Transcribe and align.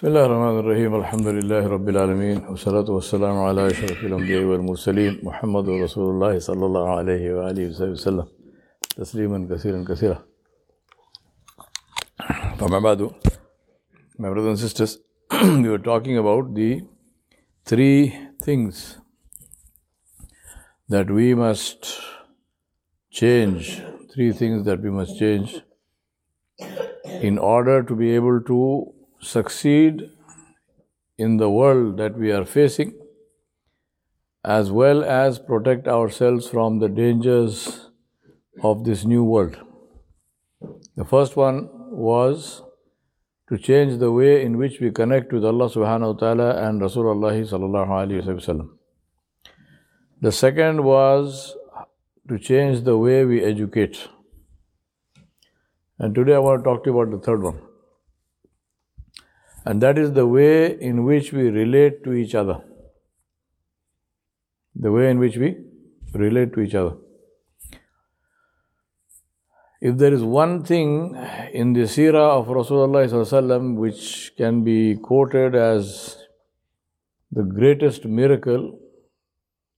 بسم 0.00 0.07
الله 0.07 0.25
الرحمن 0.25 0.59
الرحيم 0.59 0.95
الحمد 0.95 1.27
لله 1.27 1.67
رب 1.67 1.89
العالمين 1.89 2.37
والصلاة 2.49 2.89
والسلام 2.91 3.37
على 3.47 3.67
أشرف 3.67 4.03
الأنبياء 4.03 4.43
والمرسلين 4.43 5.19
محمد 5.23 5.69
رسول 5.69 6.07
الله 6.13 6.39
صلى 6.39 6.65
الله 6.65 6.89
عليه 6.97 7.23
وآله 7.35 7.63
وصحبه 7.69 7.91
وسلم 7.91 8.27
تسليما 8.97 9.47
كثيرا 9.51 9.83
كثيرا 9.89 10.17
فما 12.59 12.79
بعد 12.79 13.09
my 14.19 14.29
brothers 14.29 14.47
and 14.53 14.59
sisters 14.59 14.97
we 15.63 15.67
were 15.73 15.83
talking 15.91 16.17
about 16.17 16.53
the 16.53 16.81
three 17.65 18.13
things 18.45 18.97
that 20.89 21.09
we 21.09 21.33
must 21.35 21.81
change 23.09 23.81
three 24.13 24.31
things 24.31 24.63
that 24.65 24.79
we 24.81 24.89
must 24.99 25.19
change 25.19 25.61
in 27.29 27.37
order 27.37 27.83
to 27.83 27.95
be 27.95 28.15
able 28.15 28.39
to 28.41 28.57
succeed 29.21 30.09
in 31.17 31.37
the 31.37 31.49
world 31.49 31.97
that 31.97 32.17
we 32.17 32.31
are 32.31 32.45
facing, 32.45 32.93
as 34.43 34.71
well 34.71 35.03
as 35.03 35.37
protect 35.39 35.87
ourselves 35.87 36.47
from 36.49 36.79
the 36.79 36.89
dangers 36.89 37.89
of 38.63 38.83
this 38.83 39.05
new 39.05 39.23
world. 39.23 39.57
The 40.95 41.05
first 41.05 41.35
one 41.35 41.69
was 41.91 42.63
to 43.49 43.57
change 43.57 43.99
the 43.99 44.11
way 44.11 44.43
in 44.43 44.57
which 44.57 44.79
we 44.79 44.91
connect 44.91 45.31
with 45.31 45.45
Allah 45.45 45.69
subhanahu 45.69 46.13
wa 46.13 46.19
ta'ala 46.19 46.67
and 46.67 46.81
Rasulullah 46.81 47.33
sallallahu 47.33 47.87
alayhi 47.87 48.23
wasallam. 48.23 48.69
The 50.21 50.31
second 50.31 50.83
was 50.83 51.55
to 52.29 52.39
change 52.39 52.83
the 52.83 52.97
way 52.97 53.25
we 53.25 53.43
educate. 53.43 54.07
And 55.99 56.15
today 56.15 56.35
I 56.35 56.39
want 56.39 56.63
to 56.63 56.69
talk 56.69 56.83
to 56.83 56.89
you 56.89 56.99
about 56.99 57.11
the 57.11 57.23
third 57.23 57.43
one. 57.43 57.59
And 59.65 59.81
that 59.81 59.97
is 59.97 60.13
the 60.13 60.25
way 60.25 60.79
in 60.79 61.03
which 61.05 61.31
we 61.31 61.49
relate 61.49 62.03
to 62.03 62.13
each 62.13 62.33
other. 62.33 62.61
The 64.75 64.91
way 64.91 65.09
in 65.11 65.19
which 65.19 65.37
we 65.37 65.57
relate 66.13 66.53
to 66.53 66.61
each 66.61 66.73
other. 66.73 66.95
If 69.79 69.97
there 69.97 70.13
is 70.13 70.23
one 70.23 70.63
thing 70.63 71.15
in 71.53 71.73
the 71.73 71.81
seerah 71.81 72.39
of 72.39 72.47
Rasulullah 72.47 73.75
which 73.75 74.31
can 74.37 74.63
be 74.63 74.95
quoted 74.95 75.55
as 75.55 76.17
the 77.31 77.43
greatest 77.43 78.05
miracle, 78.05 78.79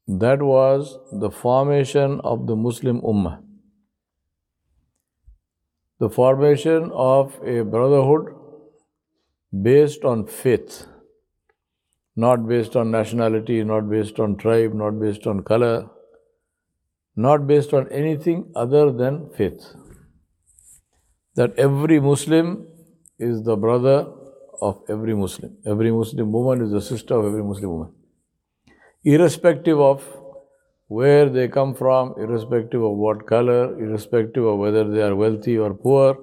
that 0.07 0.41
was 0.41 0.97
the 1.11 1.29
formation 1.29 2.19
of 2.21 2.47
the 2.47 2.55
Muslim 2.55 3.01
Ummah. 3.01 3.41
The 5.99 6.09
formation 6.09 6.91
of 6.93 7.39
a 7.45 7.63
brotherhood 7.63 8.35
based 9.61 10.03
on 10.03 10.25
faith, 10.25 10.87
not 12.15 12.47
based 12.47 12.75
on 12.75 12.89
nationality, 12.89 13.63
not 13.63 13.89
based 13.89 14.19
on 14.19 14.35
tribe, 14.37 14.73
not 14.73 14.99
based 14.99 15.27
on 15.27 15.43
color, 15.43 15.89
not 17.15 17.45
based 17.45 17.73
on 17.73 17.87
anything 17.91 18.51
other 18.55 18.91
than 18.91 19.29
faith. 19.37 19.75
That 21.35 21.53
every 21.57 21.99
Muslim 21.99 22.67
is 23.19 23.43
the 23.43 23.55
brother 23.55 24.07
of 24.61 24.81
every 24.89 25.15
Muslim. 25.15 25.57
Every 25.65 25.91
Muslim 25.91 26.31
woman 26.31 26.61
is 26.61 26.71
the 26.71 26.81
sister 26.81 27.15
of 27.15 27.25
every 27.25 27.43
Muslim 27.43 27.69
woman. 27.69 27.93
Irrespective 29.03 29.79
of 29.79 30.03
where 30.87 31.29
they 31.29 31.47
come 31.47 31.73
from, 31.75 32.13
irrespective 32.17 32.81
of 32.81 32.97
what 32.97 33.27
color, 33.27 33.77
irrespective 33.79 34.45
of 34.45 34.57
whether 34.57 34.83
they 34.89 35.01
are 35.01 35.15
wealthy 35.15 35.57
or 35.57 35.73
poor, 35.73 36.17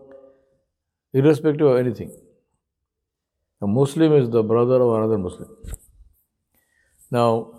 irrespective 1.12 1.66
of 1.66 1.76
anything. 1.76 2.10
A 3.62 3.66
Muslim 3.66 4.14
is 4.14 4.30
the 4.30 4.42
brother 4.42 4.80
of 4.80 4.94
another 4.94 5.18
Muslim. 5.18 5.48
Now, 7.10 7.52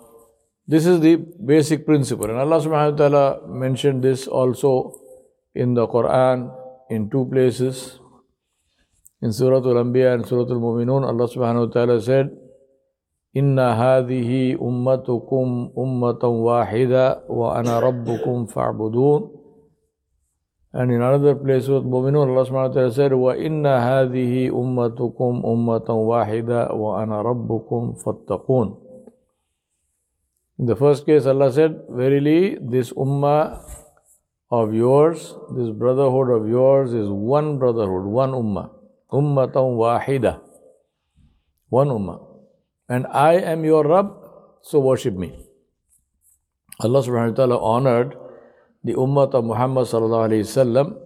this 0.66 0.86
is 0.86 1.00
the 1.00 1.16
basic 1.16 1.84
principle, 1.86 2.30
and 2.30 2.38
Allah 2.38 2.58
subhanahu 2.58 2.92
wa 2.92 2.98
ta'ala 2.98 3.48
mentioned 3.48 4.02
this 4.02 4.26
also 4.26 4.98
in 5.54 5.74
the 5.74 5.86
Quran 5.86 6.50
in 6.90 7.10
two 7.10 7.26
places. 7.26 7.98
In 9.20 9.32
Surah 9.32 9.58
Al 9.58 9.84
Anbiya 9.84 10.14
and 10.14 10.26
Surah 10.26 10.50
Al 10.50 10.58
Muminun, 10.58 11.06
Allah 11.06 11.28
subhanahu 11.28 11.68
wa 11.68 11.72
ta'ala 11.72 12.00
said, 12.00 12.30
Inna 13.34 13.74
hadihi 13.74 14.56
ummatukum 14.58 15.72
ummatan 15.72 16.42
wahida 16.42 17.22
wa 17.28 17.56
ana 17.56 17.80
rabbukum 17.80 18.50
fa'budun. 18.50 19.41
and 20.73 20.91
in 20.91 21.01
another 21.01 21.33
place 21.33 21.67
with 21.67 21.83
Mu'minun, 21.83 22.27
Allah 22.29 22.45
subhanahu 22.45 22.69
wa 22.69 22.75
ta'ala 22.75 22.91
said, 22.93 23.11
وَإِنَّ 23.11 23.63
هَذِهِ 23.65 24.51
أُمَّتُكُمْ 24.51 25.33
أُمَّةً 25.41 25.89
وَاحِدَةً 25.89 26.71
وَأَنَا 26.75 27.17
رَبُّكُمْ 27.23 28.03
فَاتَّقُونَ 28.03 28.77
In 30.59 30.65
the 30.65 30.75
first 30.75 31.05
case, 31.05 31.25
Allah 31.25 31.51
said, 31.51 31.81
Verily, 31.89 32.57
this 32.61 32.91
ummah 32.91 33.63
of 34.51 34.73
yours, 34.73 35.35
this 35.55 35.69
brotherhood 35.69 36.29
of 36.29 36.49
yours 36.49 36.93
is 36.93 37.09
one 37.09 37.57
brotherhood, 37.57 38.05
one 38.05 38.31
ummah. 38.31 38.69
Ummatan 39.11 39.79
wahida. 39.79 40.41
One 41.69 41.87
ummah. 41.87 42.21
And 42.89 43.07
I 43.07 43.33
am 43.35 43.63
your 43.63 43.87
Rabb, 43.87 44.11
so 44.61 44.79
worship 44.79 45.15
me. 45.15 45.33
Allah 46.79 47.01
subhanahu 47.01 47.31
wa 47.31 47.35
ta'ala 47.35 47.57
honored 47.57 48.20
the 48.84 48.94
Ummah 48.94 49.32
of 49.34 49.44
Muhammad 49.44 49.86
sallallahu 49.86 50.98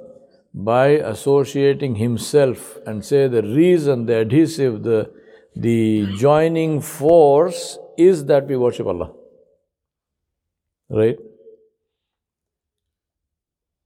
by 0.54 0.88
associating 0.88 1.96
himself 1.96 2.78
and 2.86 3.04
say 3.04 3.28
the 3.28 3.42
reason, 3.42 4.06
the 4.06 4.20
adhesive, 4.20 4.82
the, 4.82 5.12
the 5.54 6.06
joining 6.16 6.80
force 6.80 7.78
is 7.98 8.24
that 8.26 8.46
we 8.46 8.56
worship 8.56 8.86
Allah. 8.86 9.12
Right? 10.88 11.18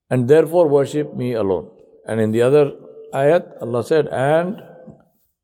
And 0.08 0.28
therefore 0.28 0.68
worship 0.68 1.14
me 1.14 1.32
alone. 1.32 1.70
And 2.06 2.20
in 2.20 2.30
the 2.30 2.42
other 2.42 2.72
ayat, 3.12 3.60
Allah 3.60 3.82
said, 3.84 4.06
and 4.08 4.62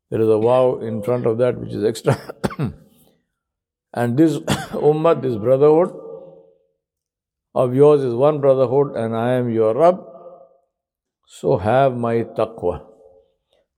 there 0.09 0.21
is 0.21 0.29
a 0.29 0.37
waw 0.37 0.79
in 0.79 1.03
front 1.03 1.25
of 1.25 1.37
that 1.39 1.59
which 1.59 1.73
is 1.73 1.83
extra. 1.83 2.17
and 3.93 4.17
this 4.17 4.37
ummah, 4.89 5.21
this 5.21 5.35
brotherhood, 5.35 6.06
of 7.63 7.73
yours 7.75 8.03
is 8.03 8.13
one 8.13 8.39
brotherhood 8.39 8.95
and 8.95 9.15
I 9.15 9.31
am 9.33 9.49
your 9.49 9.73
Rabb. 9.75 10.01
So 11.27 11.57
have 11.57 11.97
my 11.97 12.15
taqwa. 12.39 12.85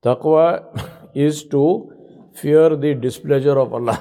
Taqwa 0.04 1.12
is 1.28 1.44
to 1.46 1.64
fear 2.36 2.76
the 2.76 2.94
displeasure 2.94 3.58
of 3.58 3.74
Allah. 3.74 4.00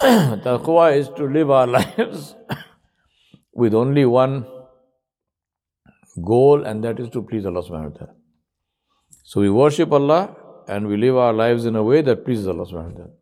taqwa 0.46 0.96
is 0.96 1.08
to 1.16 1.24
live 1.38 1.50
our 1.50 1.66
lives 1.78 2.36
with 3.52 3.74
only 3.74 4.04
one 4.04 4.46
goal 6.24 6.64
and 6.64 6.84
that 6.84 7.00
is 7.00 7.10
to 7.10 7.22
please 7.22 7.44
Allah 7.44 7.62
subhanahu 7.62 7.92
wa 7.92 7.98
ta'ala. 7.98 8.14
So 9.24 9.40
we 9.40 9.50
worship 9.50 9.92
Allah 9.92 10.34
and 10.68 10.86
we 10.86 10.96
live 10.96 11.16
our 11.16 11.32
lives 11.32 11.66
in 11.66 11.74
a 11.76 11.82
way 11.82 12.02
that 12.02 12.24
pleases 12.24 12.46
Allah 12.46 12.66
subhanahu 12.72 12.92
wa 12.92 12.98
ta'ala. 12.98 13.14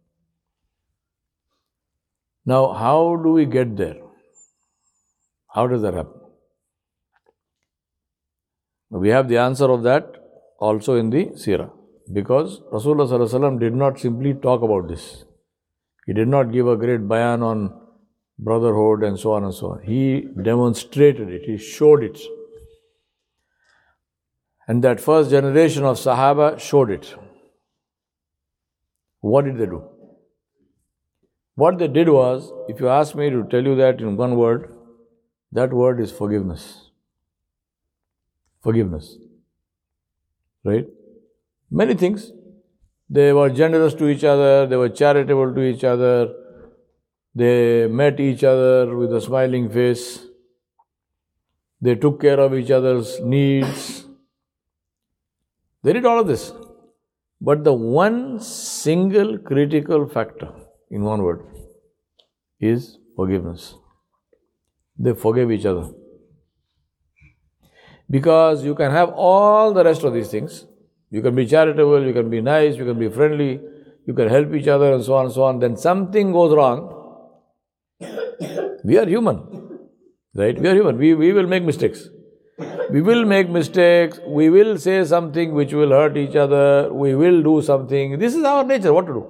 Now, 2.47 2.73
how 2.75 3.17
do 3.25 3.31
we 3.31 3.47
get 3.47 3.77
there? 3.79 4.04
How 5.55 5.67
does 5.67 5.83
that 5.83 5.95
happen? 5.95 6.21
We 8.91 9.09
have 9.11 9.29
the 9.29 9.39
answer 9.39 9.71
of 9.71 9.83
that 9.85 10.17
also 10.59 10.97
in 10.97 11.11
the 11.11 11.27
Sirah. 11.27 11.71
Because 12.13 12.61
Rasulullah 12.73 13.59
did 13.59 13.75
not 13.75 13.99
simply 13.99 14.35
talk 14.35 14.63
about 14.63 14.89
this. 14.89 15.25
He 16.07 16.13
did 16.13 16.29
not 16.29 16.53
give 16.53 16.69
a 16.69 16.77
great 16.77 17.09
bayan 17.09 17.43
on 17.43 17.81
brotherhood 18.39 19.03
and 19.03 19.19
so 19.19 19.33
on 19.33 19.45
and 19.45 19.55
so 19.55 19.69
on. 19.69 19.83
He 19.85 20.27
demonstrated 20.43 21.31
it, 21.31 21.43
he 21.47 21.57
showed 21.57 22.03
it. 22.03 22.19
And 24.67 24.83
that 24.85 25.01
first 25.01 25.31
generation 25.31 25.85
of 25.85 25.97
Sahaba 25.97 26.59
showed 26.59 26.91
it. 26.91 27.15
What 29.21 29.45
did 29.47 29.57
they 29.57 29.67
do? 29.67 29.83
What 31.55 31.79
they 31.79 31.89
did 31.89 32.09
was, 32.09 32.53
if 32.69 32.81
you 32.81 32.89
ask 32.89 33.15
me 33.15 33.31
to 33.31 33.45
tell 33.51 33.63
you 33.63 33.77
that 33.77 34.01
in 34.01 34.17
one 34.17 34.37
word, 34.37 34.74
that 35.55 35.73
word 35.73 36.01
is 36.01 36.11
forgiveness. 36.11 36.91
Forgiveness. 38.61 39.17
Right? 40.65 40.87
Many 41.71 41.95
things. 41.95 42.33
They 43.09 43.33
were 43.33 43.51
generous 43.51 43.95
to 43.95 44.09
each 44.09 44.25
other, 44.25 44.67
they 44.67 44.77
were 44.77 44.89
charitable 44.89 45.55
to 45.55 45.63
each 45.63 45.85
other, 45.85 46.33
they 47.35 47.87
met 47.87 48.19
each 48.19 48.43
other 48.43 48.97
with 48.97 49.15
a 49.15 49.21
smiling 49.21 49.69
face, 49.71 50.25
they 51.81 51.95
took 51.95 52.21
care 52.23 52.41
of 52.41 52.55
each 52.55 52.71
other's 52.71 53.21
needs. 53.21 54.07
They 55.83 55.93
did 55.93 56.07
all 56.07 56.19
of 56.21 56.27
this. 56.27 56.51
But 57.41 57.63
the 57.63 57.75
one 57.75 58.41
single 58.41 59.37
critical 59.39 60.09
factor, 60.09 60.51
in 60.91 61.03
one 61.03 61.23
word, 61.23 61.45
is 62.59 62.99
forgiveness 63.15 63.75
they 64.99 65.15
forgive 65.15 65.51
each 65.51 65.67
other. 65.67 65.89
Because 68.11 68.65
you 68.65 68.75
can 68.75 68.91
have 68.91 69.11
all 69.11 69.73
the 69.73 69.85
rest 69.85 70.05
of 70.05 70.13
these 70.15 70.29
things. 70.29 70.67
you 71.15 71.23
can 71.23 71.35
be 71.35 71.47
charitable, 71.47 72.05
you 72.05 72.13
can 72.13 72.29
be 72.31 72.41
nice, 72.41 72.77
you 72.77 72.85
can 72.85 72.99
be 72.99 73.09
friendly, 73.09 73.61
you 74.07 74.15
can 74.15 74.29
help 74.29 74.53
each 74.53 74.67
other, 74.67 74.93
and 74.95 75.05
so 75.05 75.15
on 75.15 75.27
and 75.27 75.35
so 75.35 75.45
on. 75.45 75.61
Then 75.61 75.77
something 75.77 76.33
goes 76.33 76.55
wrong. 76.57 76.81
We 78.85 78.99
are 78.99 79.07
human, 79.07 79.39
right? 80.35 80.59
We 80.61 80.69
are 80.69 80.75
human. 80.75 80.99
We, 80.99 81.15
we 81.15 81.33
will 81.33 81.47
make 81.47 81.63
mistakes. 81.63 82.09
We 82.91 83.01
will 83.01 83.25
make 83.25 83.49
mistakes. 83.49 84.19
We 84.27 84.51
will 84.51 84.77
say 84.77 85.05
something 85.05 85.55
which 85.55 85.73
will 85.73 85.91
hurt 85.91 86.17
each 86.17 86.35
other. 86.37 86.93
We 86.93 87.15
will 87.15 87.43
do 87.43 87.63
something. 87.63 88.19
This 88.19 88.35
is 88.35 88.45
our 88.45 88.65
nature. 88.65 88.93
What 88.93 89.07
to 89.07 89.13
do? 89.13 89.25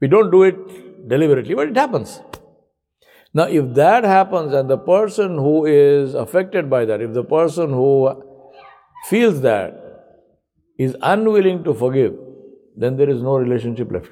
We 0.00 0.08
don't 0.08 0.30
do 0.30 0.42
it 0.42 1.08
deliberately, 1.08 1.54
but 1.54 1.68
it 1.68 1.76
happens. 1.76 2.20
Now, 3.34 3.44
if 3.44 3.74
that 3.74 4.04
happens 4.04 4.54
and 4.54 4.70
the 4.70 4.78
person 4.78 5.36
who 5.36 5.66
is 5.66 6.14
affected 6.14 6.70
by 6.70 6.84
that, 6.86 7.00
if 7.00 7.12
the 7.12 7.24
person 7.24 7.70
who 7.70 8.22
feels 9.06 9.42
that 9.42 9.74
is 10.78 10.96
unwilling 11.02 11.64
to 11.64 11.74
forgive, 11.74 12.16
then 12.76 12.96
there 12.96 13.10
is 13.10 13.22
no 13.22 13.36
relationship 13.36 13.90
left. 13.92 14.10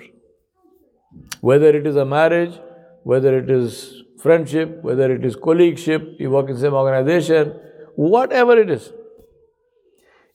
Whether 1.41 1.69
it 1.77 1.87
is 1.87 1.97
a 1.97 2.05
marriage, 2.05 2.59
whether 3.05 3.39
it 3.39 3.51
is 3.51 4.03
friendship, 4.21 4.83
whether 4.83 5.13
it 5.13 5.25
is 5.25 5.37
colleagueship, 5.37 6.19
you 6.19 6.31
work 6.31 6.49
in 6.49 6.55
the 6.55 6.61
same 6.61 6.75
organization, 6.75 7.55
whatever 7.95 8.59
it 8.59 8.71
is. 8.71 8.93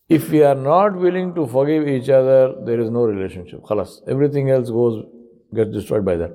If 0.10 0.30
we 0.30 0.44
are 0.44 0.56
not 0.56 0.96
willing 0.96 1.36
to 1.36 1.48
forgive 1.48 1.88
each 1.88 2.10
other, 2.10 2.56
there 2.66 2.80
is 2.80 2.90
no 2.90 3.04
relationship. 3.04 3.62
Khalas. 3.62 4.02
Everything 4.08 4.50
else 4.50 4.70
goes 4.70 5.06
gets 5.54 5.72
destroyed 5.72 6.04
by 6.06 6.16
that. 6.16 6.32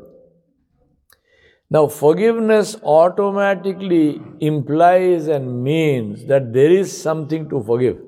Now, 1.69 1.89
forgiveness 1.89 2.77
automatically 2.83 4.21
implies 4.41 5.27
and 5.27 5.65
means 5.65 6.25
that 6.27 6.53
there 6.53 6.71
is 6.71 6.97
something 6.97 7.49
to 7.51 7.63
forgive. 7.63 7.99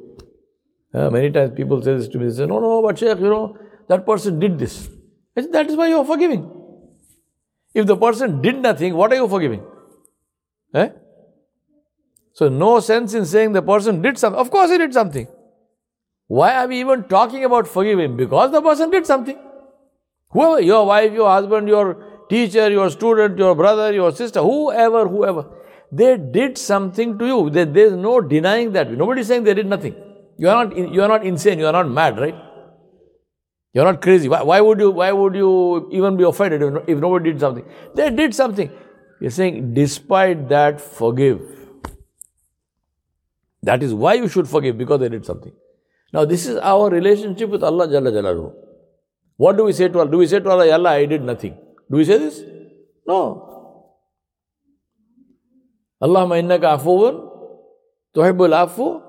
Uh, 0.95 1.11
many 1.11 1.31
times 1.31 1.55
people 1.57 1.83
say 1.83 1.97
this 1.97 2.09
to 2.09 2.19
me, 2.19 2.29
they 2.29 2.35
say, 2.35 2.47
No, 2.47 2.61
no, 2.61 2.83
but 2.83 2.99
Sheikh, 2.99 3.19
you 3.19 3.29
know, 3.29 3.59
that 3.89 4.07
person 4.07 4.39
did 4.39 4.59
this. 4.59 4.89
I 5.37 5.43
Say, 5.43 5.49
that 5.51 5.69
is 5.69 5.77
why 5.77 5.89
you 5.89 5.99
are 5.99 6.05
forgiving. 6.05 6.49
If 7.75 7.87
the 7.87 7.97
person 7.97 8.41
did 8.41 8.63
nothing, 8.63 8.95
what 8.95 9.13
are 9.13 9.17
you 9.17 9.29
forgiving? 9.29 9.63
Eh? 10.75 10.91
So, 12.33 12.49
no 12.49 12.79
sense 12.81 13.15
in 13.15 13.27
saying 13.27 13.53
the 13.53 13.63
person 13.63 14.01
did 14.01 14.19
something. 14.19 14.39
Of 14.39 14.51
course, 14.51 14.71
he 14.71 14.79
did 14.79 14.95
something. 14.95 15.27
Why 16.29 16.55
are 16.55 16.69
we 16.69 16.79
even 16.81 17.05
talking 17.05 17.45
about 17.45 17.67
forgiving? 17.67 18.17
Because 18.17 18.53
the 18.53 18.63
person 18.63 18.91
did 18.91 19.07
something. 19.07 19.39
Whoever, 20.31 20.61
your 20.61 20.87
wife, 20.87 21.13
your 21.13 21.29
husband, 21.29 21.69
your 21.69 22.18
teacher, 22.29 22.71
your 22.71 22.91
student, 22.91 23.39
your 23.39 23.55
brother, 23.55 23.93
your 23.93 24.13
sister, 24.13 24.41
whoever, 24.41 25.07
whoever, 25.09 25.47
they 25.91 26.17
did 26.17 26.59
something 26.59 27.19
to 27.19 27.27
you. 27.27 27.51
There 27.51 27.77
is 27.77 27.93
no 27.93 28.21
denying 28.21 28.73
that. 28.73 28.91
Nobody 28.91 29.23
is 29.23 29.29
saying 29.29 29.45
they 29.45 29.55
did 29.55 29.67
nothing. 29.67 29.95
You 30.37 30.49
are 30.49 30.65
not, 30.65 30.77
you 30.77 31.03
are 31.03 31.09
not 31.09 31.25
insane. 31.25 31.59
You 31.59 31.67
are 31.67 31.73
not 31.73 31.91
mad, 31.91 32.19
right? 32.19 32.35
You 33.73 33.83
are 33.83 33.93
not 33.93 34.01
crazy. 34.01 34.29
Why, 34.29 34.43
why, 34.43 34.61
would 34.61 34.79
you, 34.81 34.91
why 34.91 35.13
would 35.13 35.35
you 35.35 35.89
even 35.93 36.17
be 36.17 36.25
offended 36.25 36.63
if, 36.63 36.89
if 36.89 36.99
nobody 36.99 37.33
did 37.33 37.41
something? 37.41 37.65
They 37.95 38.11
did 38.11 38.35
something. 38.35 38.71
You're 39.21 39.31
saying, 39.31 39.75
despite 39.75 40.49
that, 40.49 40.81
forgive. 40.81 41.41
That 43.63 43.83
is 43.83 43.93
why 43.93 44.15
you 44.15 44.29
should 44.29 44.49
forgive 44.49 44.79
because 44.79 45.01
they 45.01 45.09
did 45.09 45.27
something. 45.27 45.53
Now, 46.13 46.25
this 46.25 46.47
is 46.47 46.57
our 46.59 46.89
relationship 46.89 47.51
with 47.51 47.63
Allah 47.63 47.89
Jalla. 47.89 48.53
What 49.37 49.57
do 49.57 49.65
we 49.65 49.73
say 49.73 49.89
to 49.89 49.99
Allah? 49.99 50.11
Do 50.11 50.19
we 50.19 50.27
say 50.27 50.41
to 50.41 50.51
Allah, 50.51 50.71
Allah, 50.73 50.91
I 50.91 51.05
did 51.07 51.23
nothing? 51.23 51.57
Do 51.91 51.97
we 51.97 52.05
say 52.05 52.19
this? 52.19 52.43
No. 53.07 53.45
Allahumma 56.03 56.39
innaka 56.39 56.79
afuun 56.79 57.31
tuhibbul 58.15 58.55
afu 58.55 59.03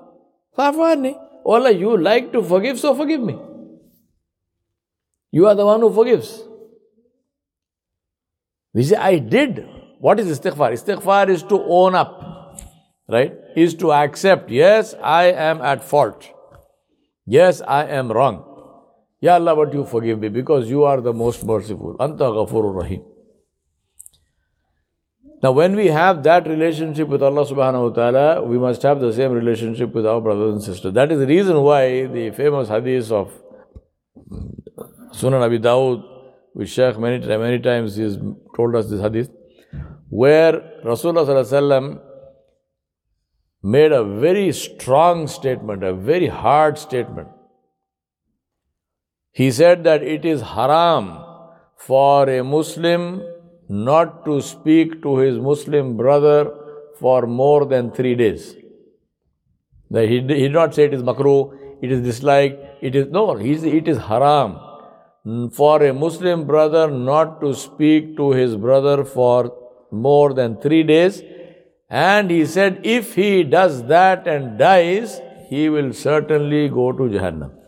fa'fu 0.56 1.14
Oh 1.42 1.54
Allah, 1.54 1.70
you 1.70 1.96
like 1.96 2.32
to 2.32 2.42
forgive, 2.42 2.78
so 2.78 2.94
forgive 2.94 3.20
me. 3.20 3.38
You 5.32 5.46
are 5.46 5.54
the 5.54 5.64
one 5.64 5.80
who 5.80 5.92
forgives. 5.92 6.42
We 8.74 8.82
say, 8.82 8.96
I 8.96 9.18
did. 9.18 9.66
What 10.00 10.20
is 10.20 10.38
istighfar? 10.38 10.72
Istighfar 10.72 11.30
is 11.30 11.42
to 11.44 11.62
own 11.62 11.94
up 11.94 12.30
right, 13.10 13.34
is 13.56 13.74
to 13.74 13.92
accept, 13.92 14.50
yes, 14.50 14.94
I 15.02 15.24
am 15.24 15.60
at 15.60 15.84
fault. 15.84 16.28
Yes, 17.26 17.60
I 17.66 17.84
am 17.84 18.10
wrong. 18.10 18.44
Ya 19.20 19.34
Allah, 19.34 19.54
but 19.54 19.74
you 19.74 19.84
forgive 19.84 20.18
me 20.18 20.28
because 20.28 20.70
you 20.70 20.84
are 20.84 21.00
the 21.00 21.12
most 21.12 21.44
merciful. 21.44 21.96
Anta 21.98 22.18
ghafurur 22.18 22.74
rahim. 22.82 23.02
Now, 25.42 25.52
when 25.52 25.74
we 25.74 25.86
have 25.86 26.22
that 26.24 26.46
relationship 26.46 27.08
with 27.08 27.22
Allah 27.22 27.46
subhanahu 27.46 27.88
wa 27.88 27.94
ta'ala, 27.94 28.42
we 28.42 28.58
must 28.58 28.82
have 28.82 29.00
the 29.00 29.12
same 29.12 29.32
relationship 29.32 29.94
with 29.94 30.06
our 30.06 30.20
brothers 30.20 30.54
and 30.54 30.62
sisters. 30.62 30.92
That 30.92 31.10
is 31.12 31.18
the 31.18 31.26
reason 31.26 31.62
why 31.62 32.06
the 32.06 32.30
famous 32.30 32.68
hadith 32.68 33.10
of 33.10 33.32
Sunan 35.14 35.42
Abi 35.42 35.58
Dawud, 35.58 36.04
which 36.52 36.70
Shaykh 36.70 36.98
many, 36.98 37.26
many 37.26 37.58
times 37.58 37.96
has 37.96 38.18
told 38.54 38.74
us 38.76 38.90
this 38.90 39.00
hadith, 39.00 39.30
where 40.10 40.60
Rasulullah 40.84 42.00
made 43.62 43.92
a 43.92 44.04
very 44.04 44.52
strong 44.52 45.26
statement, 45.26 45.82
a 45.84 45.94
very 45.94 46.26
hard 46.26 46.78
statement. 46.78 47.28
He 49.32 49.50
said 49.50 49.84
that 49.84 50.02
it 50.02 50.24
is 50.24 50.40
haram 50.42 51.24
for 51.76 52.28
a 52.28 52.42
Muslim 52.42 53.22
not 53.68 54.24
to 54.24 54.40
speak 54.40 55.02
to 55.02 55.18
his 55.18 55.38
Muslim 55.38 55.96
brother 55.96 56.52
for 56.98 57.26
more 57.26 57.64
than 57.64 57.90
three 57.92 58.14
days. 58.14 58.56
He, 59.92 60.06
he 60.06 60.20
did 60.20 60.52
not 60.52 60.74
say 60.74 60.84
it 60.84 60.94
is 60.94 61.02
makruh, 61.02 61.56
it 61.80 61.90
is 61.90 62.02
disliked, 62.02 62.60
it 62.82 62.94
is 62.94 63.06
no, 63.08 63.36
it 63.36 63.88
is 63.88 63.98
haram 63.98 64.58
for 65.52 65.82
a 65.82 65.92
Muslim 65.92 66.46
brother 66.46 66.90
not 66.90 67.40
to 67.40 67.54
speak 67.54 68.16
to 68.16 68.32
his 68.32 68.56
brother 68.56 69.04
for 69.04 69.52
more 69.90 70.32
than 70.32 70.60
three 70.60 70.82
days 70.82 71.22
and 71.90 72.30
he 72.30 72.46
said, 72.46 72.80
if 72.84 73.14
he 73.16 73.42
does 73.42 73.84
that 73.86 74.26
and 74.28 74.56
dies, 74.58 75.20
he 75.48 75.68
will 75.68 75.92
certainly 75.92 76.68
go 76.68 76.92
to 76.92 77.02
Jahannam. 77.02 77.59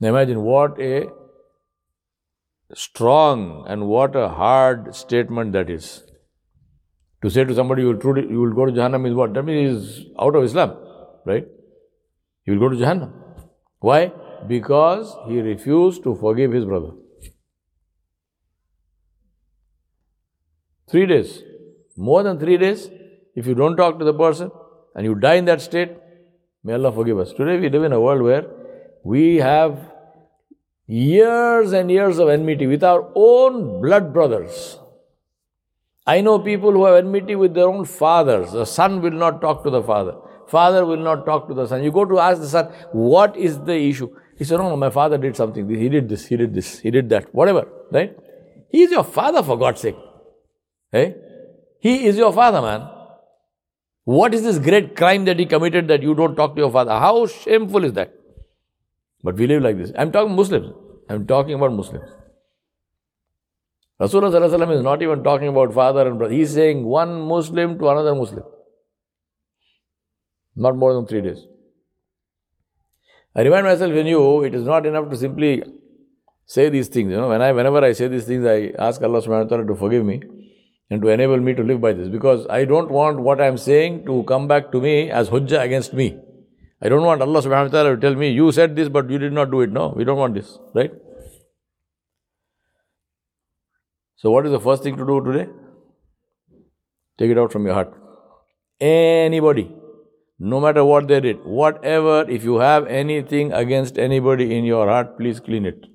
Now 0.00 0.08
imagine 0.08 0.42
what 0.42 0.80
a 0.80 1.08
strong 2.74 3.64
and 3.68 3.86
what 3.88 4.16
a 4.16 4.28
hard 4.28 4.94
statement 4.94 5.52
that 5.52 5.70
is. 5.70 6.02
To 7.22 7.30
say 7.30 7.44
to 7.44 7.54
somebody 7.54 7.82
you 7.82 7.88
will, 7.88 7.98
truly, 7.98 8.28
you 8.28 8.40
will 8.40 8.52
go 8.52 8.66
to 8.66 8.72
Jahannam 8.72 9.08
is 9.08 9.14
what? 9.14 9.32
That 9.34 9.42
means 9.44 9.58
he 9.58 9.76
is 9.76 10.06
out 10.20 10.36
of 10.36 10.44
Islam, 10.44 10.76
right? 11.24 11.46
He 12.44 12.50
will 12.52 12.58
go 12.58 12.68
to 12.68 12.76
Jahannam. 12.76 13.12
Why? 13.78 14.12
Because 14.46 15.16
he 15.26 15.40
refused 15.40 16.02
to 16.04 16.14
forgive 16.14 16.52
his 16.52 16.64
brother. 16.64 16.90
Three 20.88 21.06
days 21.06 21.42
more 21.96 22.22
than 22.22 22.38
three 22.38 22.58
days, 22.58 22.88
if 23.34 23.46
you 23.46 23.54
don't 23.54 23.76
talk 23.76 23.98
to 23.98 24.04
the 24.04 24.12
person 24.14 24.50
and 24.94 25.04
you 25.04 25.14
die 25.14 25.34
in 25.34 25.46
that 25.46 25.60
state, 25.60 25.96
may 26.62 26.74
Allah 26.74 26.92
forgive 26.92 27.18
us. 27.18 27.32
Today 27.32 27.58
we 27.58 27.70
live 27.70 27.84
in 27.84 27.92
a 27.92 28.00
world 28.00 28.22
where 28.22 28.44
we 29.12 29.36
have 29.36 29.74
years 30.86 31.72
and 31.72 31.90
years 31.90 32.18
of 32.18 32.28
enmity 32.28 32.66
with 32.66 32.82
our 32.82 33.08
own 33.14 33.80
blood 33.80 34.12
brothers. 34.12 34.78
I 36.06 36.20
know 36.20 36.38
people 36.38 36.72
who 36.72 36.84
have 36.86 36.96
enmity 36.96 37.36
with 37.36 37.54
their 37.54 37.68
own 37.68 37.84
fathers. 37.84 38.52
The 38.52 38.64
son 38.64 39.00
will 39.02 39.18
not 39.24 39.40
talk 39.40 39.62
to 39.64 39.70
the 39.70 39.82
father. 39.82 40.14
Father 40.48 40.84
will 40.84 41.04
not 41.08 41.24
talk 41.26 41.46
to 41.48 41.54
the 41.54 41.66
son. 41.66 41.84
You 41.84 41.92
go 41.92 42.04
to 42.04 42.18
ask 42.18 42.40
the 42.40 42.48
son, 42.48 42.66
what 42.92 43.36
is 43.36 43.60
the 43.60 43.76
issue? 43.76 44.08
He 44.38 44.44
said, 44.44 44.58
no, 44.58 44.68
no, 44.68 44.76
my 44.76 44.90
father 44.90 45.18
did 45.18 45.36
something. 45.36 45.68
He 45.68 45.88
did 45.88 46.08
this, 46.08 46.26
he 46.26 46.36
did 46.36 46.54
this, 46.54 46.78
he 46.80 46.90
did 46.90 47.08
that, 47.10 47.32
whatever, 47.34 47.66
right? 47.92 48.16
He 48.70 48.82
is 48.82 48.90
your 48.90 49.04
father 49.04 49.42
for 49.42 49.56
God's 49.56 49.80
sake. 49.80 49.96
Hey? 50.92 51.14
He 51.80 52.06
is 52.06 52.16
your 52.16 52.32
father, 52.32 52.60
man. 52.60 52.88
What 54.04 54.34
is 54.34 54.42
this 54.42 54.58
great 54.58 54.94
crime 54.96 55.24
that 55.26 55.38
he 55.38 55.46
committed 55.46 55.88
that 55.88 56.02
you 56.02 56.14
don't 56.14 56.36
talk 56.36 56.54
to 56.56 56.60
your 56.60 56.70
father? 56.70 56.92
How 56.92 57.26
shameful 57.26 57.84
is 57.84 57.92
that? 57.94 58.15
But 59.22 59.36
we 59.36 59.46
live 59.46 59.62
like 59.62 59.78
this. 59.78 59.92
I'm 59.96 60.12
talking 60.12 60.34
Muslims. 60.34 60.72
I'm 61.08 61.26
talking 61.26 61.54
about 61.54 61.72
Muslims. 61.72 62.08
Rasulullah 64.00 64.76
is 64.76 64.82
not 64.82 65.02
even 65.02 65.22
talking 65.24 65.48
about 65.48 65.72
father 65.72 66.06
and 66.06 66.18
brother. 66.18 66.34
He's 66.34 66.52
saying 66.52 66.84
one 66.84 67.20
Muslim 67.22 67.78
to 67.78 67.88
another 67.88 68.14
Muslim. 68.14 68.44
Not 70.54 70.76
more 70.76 70.92
than 70.94 71.06
three 71.06 71.22
days. 71.22 71.46
I 73.34 73.42
remind 73.42 73.66
myself 73.66 73.92
when 73.92 74.06
you, 74.06 74.42
it 74.44 74.54
is 74.54 74.64
not 74.64 74.86
enough 74.86 75.10
to 75.10 75.16
simply 75.16 75.62
say 76.46 76.68
these 76.68 76.88
things. 76.88 77.10
You 77.10 77.16
know, 77.16 77.28
when 77.28 77.42
I, 77.42 77.52
whenever 77.52 77.84
I 77.84 77.92
say 77.92 78.08
these 78.08 78.24
things, 78.24 78.46
I 78.46 78.72
ask 78.78 79.02
Allah 79.02 79.20
subhanahu 79.20 79.44
wa 79.44 79.48
ta'ala 79.48 79.66
to 79.66 79.74
forgive 79.74 80.04
me 80.04 80.22
and 80.90 81.02
to 81.02 81.08
enable 81.08 81.38
me 81.38 81.54
to 81.54 81.62
live 81.62 81.80
by 81.80 81.92
this 81.92 82.08
because 82.08 82.46
I 82.48 82.64
don't 82.64 82.90
want 82.90 83.20
what 83.20 83.40
I'm 83.40 83.58
saying 83.58 84.06
to 84.06 84.24
come 84.24 84.46
back 84.46 84.72
to 84.72 84.80
me 84.80 85.10
as 85.10 85.28
hujjah 85.28 85.62
against 85.62 85.92
me. 85.92 86.18
I 86.82 86.88
don't 86.88 87.02
want 87.02 87.22
Allah 87.22 87.40
subhanahu 87.40 87.72
wa 87.72 87.74
ta'ala 87.78 87.94
to 87.96 88.00
tell 88.00 88.14
me, 88.14 88.30
you 88.30 88.52
said 88.52 88.76
this 88.76 88.88
but 88.88 89.10
you 89.10 89.18
did 89.18 89.32
not 89.32 89.50
do 89.50 89.62
it. 89.62 89.70
No, 89.70 89.94
we 89.96 90.04
don't 90.04 90.18
want 90.18 90.34
this, 90.34 90.58
right? 90.74 90.92
So, 94.16 94.30
what 94.30 94.46
is 94.46 94.52
the 94.52 94.60
first 94.60 94.82
thing 94.82 94.96
to 94.96 95.06
do 95.06 95.22
today? 95.24 95.50
Take 97.18 97.30
it 97.30 97.38
out 97.38 97.52
from 97.52 97.64
your 97.64 97.74
heart. 97.74 97.94
Anybody 98.80 99.70
no 100.38 100.60
matter 100.60 100.84
what 100.84 101.08
they 101.08 101.20
did, 101.20 101.44
whatever, 101.44 102.28
if 102.28 102.44
you 102.44 102.56
have 102.56 102.86
anything 102.86 103.52
against 103.52 103.98
anybody 103.98 104.56
in 104.56 104.64
your 104.64 104.86
heart, 104.86 105.16
please 105.16 105.40
clean 105.40 105.64
it. 105.64 105.86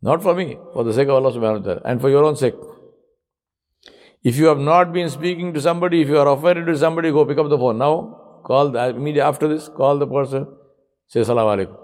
Not 0.00 0.22
for 0.22 0.34
me, 0.34 0.56
for 0.72 0.84
the 0.84 0.92
sake 0.94 1.08
of 1.08 1.14
Allah 1.14 1.32
subhanahu 1.32 1.60
wa 1.60 1.64
ta'ala, 1.64 1.80
and 1.84 2.00
for 2.00 2.08
your 2.08 2.24
own 2.24 2.36
sake. 2.36 2.54
If 4.22 4.36
you 4.36 4.46
have 4.46 4.58
not 4.58 4.92
been 4.92 5.10
speaking 5.10 5.52
to 5.54 5.60
somebody, 5.60 6.00
if 6.00 6.08
you 6.08 6.18
are 6.18 6.28
offended 6.28 6.66
to 6.66 6.78
somebody, 6.78 7.10
go 7.10 7.24
pick 7.26 7.38
up 7.38 7.48
the 7.48 7.58
phone. 7.58 7.78
Now, 7.78 8.25
call 8.46 8.70
the, 8.70 8.88
immediately 8.90 9.22
after 9.22 9.48
this, 9.48 9.68
call 9.68 9.98
the 9.98 10.06
person, 10.06 10.46
say 11.08 11.24
salam 11.24 11.58
alaikum. 11.58 11.76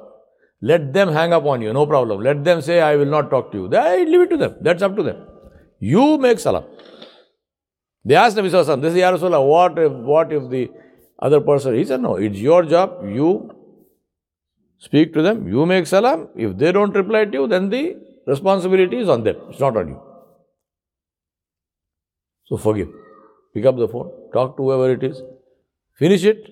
Let 0.70 0.92
them 0.92 1.12
hang 1.12 1.32
up 1.32 1.44
on 1.44 1.60
you, 1.60 1.72
no 1.72 1.86
problem. 1.86 2.20
Let 2.20 2.44
them 2.44 2.62
say, 2.62 2.80
I 2.80 2.94
will 2.96 3.12
not 3.16 3.30
talk 3.30 3.50
to 3.52 3.62
you. 3.62 3.68
They, 3.68 4.04
leave 4.06 4.20
it 4.26 4.30
to 4.30 4.36
them. 4.36 4.56
That's 4.60 4.82
up 4.82 4.94
to 4.96 5.02
them. 5.02 5.26
You 5.80 6.18
make 6.18 6.38
salam. 6.38 6.64
They 8.04 8.14
asked 8.14 8.36
Nabi 8.36 8.50
Sallallahu 8.50 8.82
this 8.82 8.94
is 8.94 8.98
Ya 8.98 9.40
what 9.40 9.78
if, 9.78 9.92
what 9.92 10.32
if 10.32 10.48
the 10.50 10.70
other 11.18 11.40
person, 11.40 11.74
he 11.74 11.84
said, 11.84 12.00
no, 12.00 12.16
it's 12.16 12.38
your 12.38 12.64
job, 12.64 13.04
you 13.04 13.50
speak 14.78 15.12
to 15.14 15.22
them, 15.22 15.48
you 15.48 15.66
make 15.66 15.86
salam. 15.86 16.28
If 16.36 16.56
they 16.58 16.72
don't 16.72 16.94
reply 16.94 17.24
to 17.24 17.32
you, 17.32 17.46
then 17.48 17.68
the 17.68 17.96
responsibility 18.26 18.98
is 18.98 19.08
on 19.08 19.24
them, 19.24 19.36
it's 19.50 19.60
not 19.60 19.76
on 19.76 19.88
you. 19.88 20.00
So 22.46 22.56
forgive. 22.56 22.88
Pick 23.54 23.66
up 23.66 23.76
the 23.76 23.88
phone, 23.88 24.10
talk 24.32 24.56
to 24.56 24.62
whoever 24.62 24.92
it 24.92 25.02
is, 25.04 25.22
finish 25.94 26.24
it, 26.24 26.48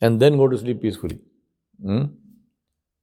and 0.00 0.20
then 0.20 0.36
go 0.36 0.48
to 0.48 0.58
sleep 0.58 0.82
peacefully. 0.82 1.20
Hmm? 1.84 2.04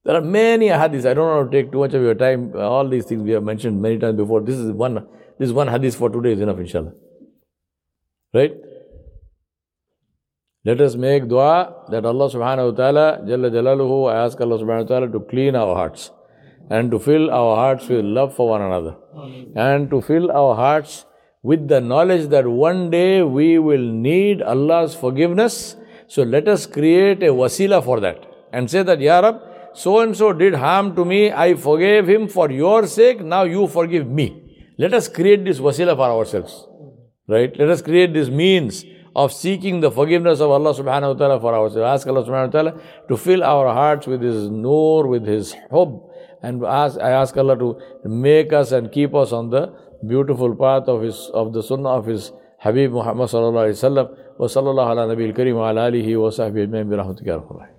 There 0.04 0.16
are 0.16 0.22
many 0.22 0.68
hadiths. 0.68 1.06
I 1.06 1.14
don't 1.14 1.28
want 1.28 1.52
to 1.52 1.62
take 1.62 1.72
too 1.72 1.80
much 1.80 1.94
of 1.94 2.02
your 2.02 2.16
time. 2.16 2.54
All 2.56 2.88
these 2.88 3.06
things 3.06 3.22
we 3.22 3.32
have 3.32 3.44
mentioned 3.44 3.82
many 3.82 4.00
times 4.00 4.18
before. 4.18 4.42
This 4.42 4.58
is 4.58 4.72
one 4.72 5.06
this 5.38 5.52
one 5.52 5.70
hadith 5.70 5.96
for 5.96 6.10
today 6.10 6.34
is 6.34 6.42
enough, 6.42 6.60
inshallah. 6.60 6.94
Right? 8.34 8.54
Let 10.66 10.82
us 10.82 10.96
make 10.96 11.28
dua 11.28 11.86
that 11.90 12.06
Allah 12.06 12.30
subhanahu 12.30 12.72
wa 12.72 12.78
ta'ala, 12.78 13.20
Jalla 13.26 13.50
Jalaluhu, 13.50 14.12
I 14.12 14.26
ask 14.26 14.40
Allah 14.42 14.60
subhanahu 14.60 14.82
wa 14.82 14.88
ta'ala 14.88 15.12
to 15.12 15.20
clean 15.22 15.56
our 15.56 15.74
hearts 15.74 16.12
and 16.70 16.92
to 16.92 17.00
fill 17.00 17.32
our 17.32 17.56
hearts 17.56 17.88
with 17.88 18.04
love 18.04 18.36
for 18.36 18.50
one 18.50 18.62
another 18.62 18.96
and 19.56 19.90
to 19.90 20.02
fill 20.02 20.32
our 20.32 20.56
hearts 20.56 21.06
with 21.42 21.68
the 21.68 21.80
knowledge 21.80 22.30
that 22.30 22.48
one 22.48 22.90
day 22.90 23.22
we 23.22 23.60
will 23.60 23.92
need 24.10 24.42
Allah's 24.42 24.96
forgiveness. 24.96 25.76
So 26.08 26.24
let 26.24 26.48
us 26.48 26.66
create 26.66 27.24
a 27.24 27.28
wasila 27.28 27.84
for 27.84 28.00
that 28.00 28.26
and 28.52 28.70
say 28.70 28.84
that, 28.84 29.00
Ya 29.00 29.20
Rab, 29.20 29.42
so 29.74 30.00
and 30.00 30.16
so 30.18 30.34
did 30.34 30.56
harm 30.56 30.96
to 30.96 31.06
me, 31.06 31.32
I 31.32 31.54
forgave 31.54 32.10
him 32.10 32.28
for 32.28 32.52
your 32.52 32.88
sake, 32.88 33.22
now 33.22 33.44
you 33.44 33.68
forgive 33.68 34.08
me. 34.08 34.44
Let 34.78 34.94
us 34.94 35.08
create 35.08 35.46
this 35.46 35.60
wasila 35.60 35.96
for 35.96 36.10
ourselves. 36.10 36.66
Right? 37.28 37.56
Let 37.58 37.70
us 37.70 37.82
create 37.82 38.14
this 38.14 38.30
means 38.30 38.84
of 39.16 39.32
seeking 39.32 39.80
the 39.82 39.92
forgiveness 39.92 40.40
of 40.40 40.50
Allah 40.50 40.74
subhanahu 40.74 41.14
wa 41.14 41.20
ta'ala 41.20 41.40
for 41.40 41.54
ourselves. 41.54 42.02
Ask 42.02 42.08
Allah 42.08 42.24
subhanahu 42.24 42.54
wa 42.54 42.62
ta'ala 42.62 42.82
to 43.08 43.18
fill 43.18 43.44
our 43.44 43.74
hearts 43.74 44.08
with 44.08 44.22
His 44.22 44.50
noor, 44.50 45.08
with 45.08 45.26
His 45.26 45.56
hub. 45.72 46.02
And 46.42 46.64
ask, 46.64 46.98
I 47.00 47.12
ask 47.12 47.36
Allah 47.38 47.58
to 47.58 47.78
make 48.06 48.54
us 48.54 48.72
and 48.72 48.92
keep 48.92 49.14
us 49.14 49.32
on 49.32 49.50
the 49.50 49.74
beautiful 50.06 50.56
path 50.56 50.88
of 50.88 51.02
His 51.02 51.30
of 51.34 51.54
the 51.54 51.64
sunnah 51.64 51.90
of 51.90 52.06
His 52.06 52.32
Habib 52.60 52.92
Muhammad 52.92 53.30
sallallahu 53.30 53.68
alayhi 53.68 53.84
wa 53.84 53.90
sallam. 53.90 54.18
Wa 54.38 54.48
sallallahu 54.48 54.92
ala 54.92 55.16
nabi 55.16 55.28
al-karim 55.30 55.56
wa 55.56 55.70
ala 55.70 55.92
alihi 55.92 56.20
wa 56.20 56.30
sahbihi 56.30 56.68
ajma'in 56.68 56.90
bi 56.90 56.96
rahmatika 56.96 57.79